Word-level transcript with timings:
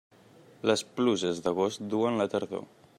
Les 0.69 0.83
pluges 0.95 1.43
d'agost 1.49 1.87
duen 1.95 2.19
la 2.23 2.31
tardor. 2.35 2.67